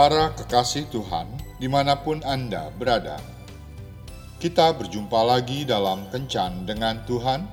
[0.00, 1.28] Para kekasih Tuhan,
[1.60, 3.20] di mana pun Anda berada,
[4.40, 7.44] kita berjumpa lagi dalam Kencan dengan Tuhan,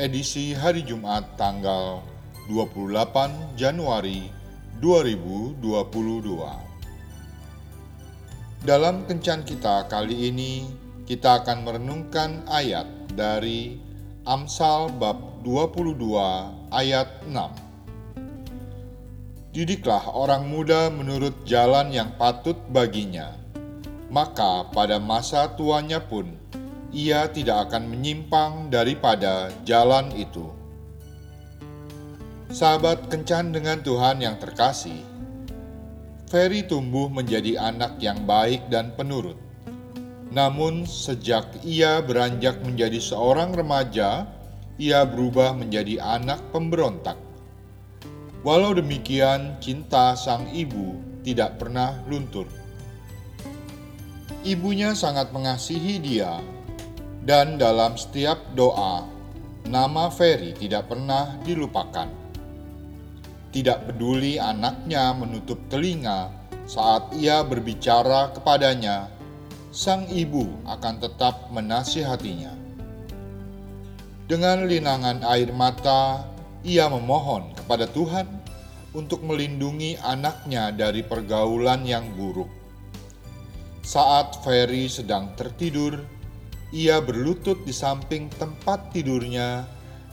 [0.00, 2.00] edisi hari Jumat tanggal
[2.48, 4.32] 28 Januari
[4.80, 5.60] 2022.
[8.64, 10.72] Dalam Kencan kita kali ini,
[11.04, 13.76] kita akan merenungkan ayat dari
[14.24, 16.00] Amsal bab 22
[16.72, 17.69] ayat 6
[19.50, 23.34] Didiklah orang muda menurut jalan yang patut baginya,
[24.06, 26.38] maka pada masa tuanya pun
[26.94, 30.54] ia tidak akan menyimpang daripada jalan itu.
[32.46, 35.02] Sahabat kencan dengan Tuhan yang terkasih,
[36.30, 39.38] Ferry tumbuh menjadi anak yang baik dan penurut.
[40.30, 44.30] Namun, sejak ia beranjak menjadi seorang remaja,
[44.78, 47.18] ia berubah menjadi anak pemberontak
[48.40, 52.48] Walau demikian, cinta sang ibu tidak pernah luntur.
[54.40, 56.40] Ibunya sangat mengasihi dia,
[57.20, 59.04] dan dalam setiap doa,
[59.68, 62.08] nama Ferry tidak pernah dilupakan.
[63.52, 66.32] Tidak peduli anaknya menutup telinga
[66.64, 69.12] saat ia berbicara kepadanya,
[69.68, 72.56] sang ibu akan tetap menasihatinya.
[74.30, 76.29] Dengan linangan air mata,
[76.60, 78.28] ia memohon kepada Tuhan
[78.92, 82.50] untuk melindungi anaknya dari pergaulan yang buruk.
[83.80, 85.96] Saat Ferry sedang tertidur,
[86.70, 89.64] ia berlutut di samping tempat tidurnya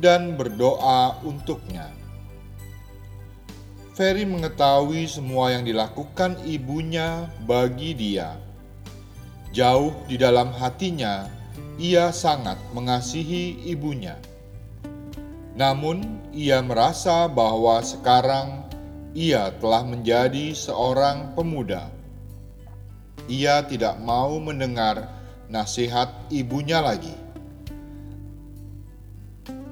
[0.00, 1.92] dan berdoa untuknya.
[3.92, 8.32] Ferry mengetahui semua yang dilakukan ibunya bagi dia.
[9.52, 11.28] Jauh di dalam hatinya,
[11.76, 14.16] ia sangat mengasihi ibunya
[15.60, 18.64] namun, ia merasa bahwa sekarang
[19.12, 21.92] ia telah menjadi seorang pemuda.
[23.28, 25.04] Ia tidak mau mendengar
[25.52, 27.12] nasihat ibunya lagi.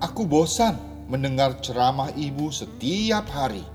[0.00, 3.68] Aku bosan mendengar ceramah ibu setiap hari.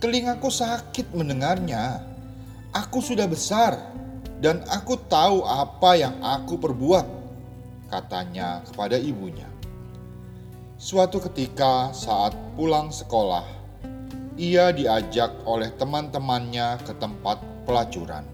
[0.00, 2.00] Telingaku sakit mendengarnya.
[2.72, 3.76] Aku sudah besar
[4.40, 7.04] dan aku tahu apa yang aku perbuat,
[7.92, 9.53] katanya kepada ibunya.
[10.84, 13.40] Suatu ketika, saat pulang sekolah,
[14.36, 18.28] ia diajak oleh teman-temannya ke tempat pelacuran.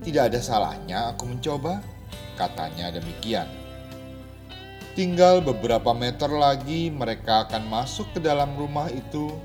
[0.00, 1.84] Tidak ada salahnya aku mencoba,
[2.32, 3.44] katanya demikian.
[4.96, 9.36] Tinggal beberapa meter lagi, mereka akan masuk ke dalam rumah itu.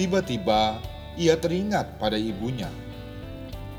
[0.00, 0.80] Tiba-tiba
[1.20, 2.72] ia teringat pada ibunya.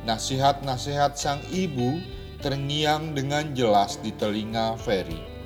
[0.06, 1.98] Nasihat-nasihat sang ibu
[2.46, 5.37] terngiang dengan jelas di telinga Ferry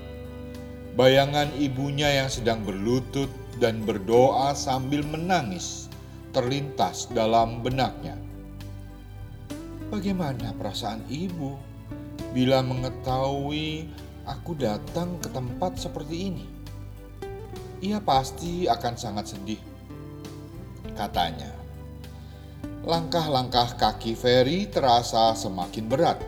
[0.91, 3.31] Bayangan ibunya yang sedang berlutut
[3.63, 5.88] dan berdoa sambil menangis
[6.35, 8.19] terlintas dalam benaknya.
[9.88, 11.56] Bagaimana perasaan ibu
[12.35, 13.88] bila mengetahui
[14.28, 16.46] aku datang ke tempat seperti ini?
[17.80, 19.63] Ia pasti akan sangat sedih,
[21.00, 21.56] katanya.
[22.84, 26.19] Langkah-langkah kaki Ferry terasa semakin berat.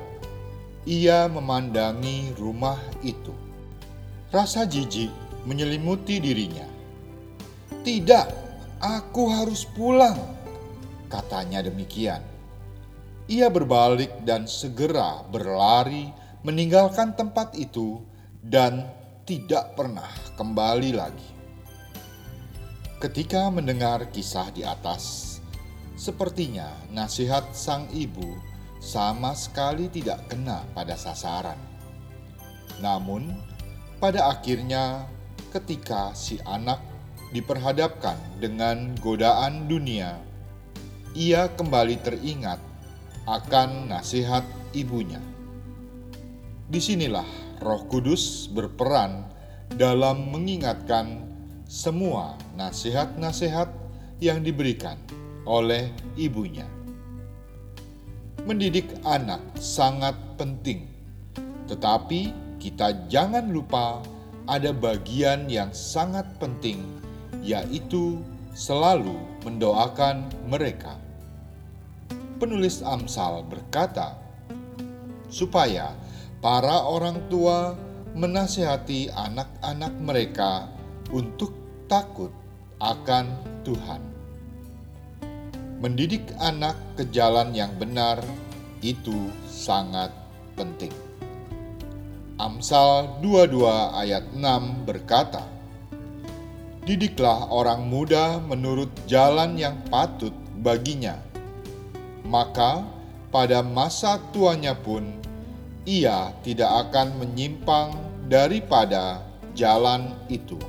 [0.88, 3.42] Ia memandangi rumah itu
[4.33, 5.13] Rasa jijik
[5.45, 6.66] menyelimuti dirinya.
[7.85, 8.27] Tidak,
[8.81, 10.17] aku harus pulang,
[11.05, 12.17] katanya demikian.
[13.29, 16.09] Ia berbalik dan segera berlari
[16.41, 18.01] meninggalkan tempat itu
[18.41, 18.89] dan
[19.29, 21.29] tidak pernah kembali lagi.
[22.97, 25.38] Ketika mendengar kisah di atas,
[25.93, 28.33] sepertinya nasihat sang ibu
[28.81, 31.61] sama sekali tidak kena pada sasaran.
[32.81, 33.53] Namun,
[34.03, 35.08] pada akhirnya,
[35.56, 36.84] ketika si anak
[37.31, 40.19] diperhadapkan dengan godaan dunia,
[41.16, 42.59] ia kembali teringat
[43.24, 44.44] akan nasihat
[44.75, 45.24] ibunya.
[46.68, 47.24] Di sinilah
[47.64, 49.24] Roh Kudus berperan
[49.79, 51.23] dalam mengingatkan
[51.64, 53.72] semua nasihat-nasihat
[54.20, 54.99] yang diberikan
[55.47, 55.88] oleh
[56.20, 56.67] ibunya.
[58.44, 60.91] Mendidik anak sangat penting,
[61.72, 63.99] tetapi kita jangan lupa
[64.47, 66.79] ada bagian yang sangat penting,
[67.43, 68.23] yaitu
[68.55, 70.95] selalu mendoakan mereka.
[72.39, 74.15] Penulis Amsal berkata,
[75.27, 75.91] supaya
[76.39, 77.75] para orang tua
[78.15, 80.71] menasihati anak-anak mereka
[81.11, 81.51] untuk
[81.91, 82.31] takut
[82.79, 83.27] akan
[83.67, 83.99] Tuhan.
[85.83, 88.23] Mendidik anak ke jalan yang benar
[88.79, 90.15] itu sangat
[90.55, 91.03] penting.
[92.43, 93.63] Amsal 22
[94.03, 95.47] ayat 6 berkata,
[96.84, 101.23] Didiklah orang muda menurut jalan yang patut baginya,
[102.28, 102.84] maka
[103.31, 105.07] pada masa tuanya pun
[105.87, 107.95] ia tidak akan menyimpang
[108.28, 109.23] daripada
[109.55, 110.59] jalan itu.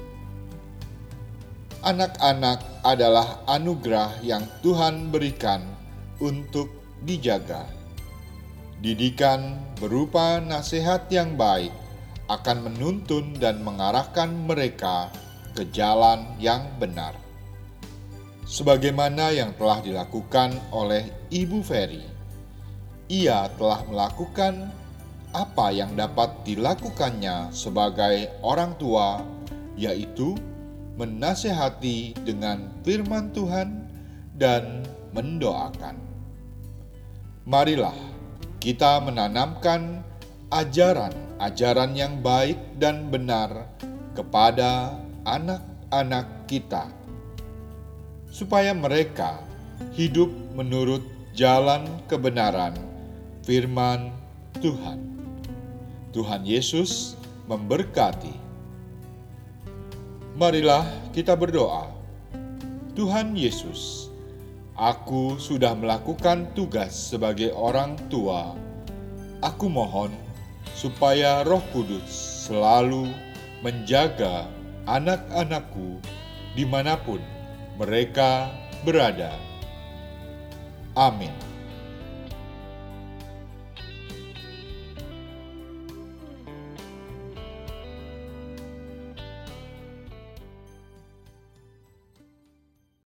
[1.82, 5.66] Anak-anak adalah anugerah yang Tuhan berikan
[6.22, 6.70] untuk
[7.02, 7.66] dijaga.
[8.84, 11.72] Didikan berupa nasihat yang baik
[12.28, 15.08] akan menuntun dan mengarahkan mereka
[15.56, 17.16] ke jalan yang benar.
[18.44, 22.04] Sebagaimana yang telah dilakukan oleh Ibu Ferry,
[23.08, 24.68] ia telah melakukan
[25.32, 29.24] apa yang dapat dilakukannya sebagai orang tua,
[29.80, 30.36] yaitu
[31.00, 33.88] menasehati dengan firman Tuhan
[34.36, 34.84] dan
[35.16, 35.96] mendoakan.
[37.48, 38.13] Marilah
[38.64, 40.00] kita menanamkan
[40.48, 43.68] ajaran-ajaran yang baik dan benar
[44.16, 44.96] kepada
[45.28, 46.88] anak-anak kita,
[48.32, 49.36] supaya mereka
[49.92, 51.04] hidup menurut
[51.36, 52.72] jalan kebenaran
[53.44, 54.16] firman
[54.64, 55.12] Tuhan.
[56.16, 58.32] Tuhan Yesus memberkati.
[60.40, 61.92] Marilah kita berdoa.
[62.96, 64.08] Tuhan Yesus,
[64.74, 68.58] aku sudah melakukan tugas sebagai orang tua.
[69.42, 70.10] Aku mohon
[70.74, 72.10] supaya Roh Kudus
[72.50, 73.06] selalu
[73.62, 74.50] menjaga
[74.90, 76.02] anak-anakku
[76.58, 77.22] di mana pun
[77.78, 78.50] mereka
[78.82, 79.34] berada.
[80.94, 81.53] Amin.